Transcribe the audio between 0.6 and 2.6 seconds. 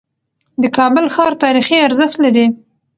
د کابل ښار تاریخي ارزښت لري.